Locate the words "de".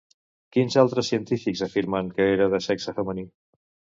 2.55-2.61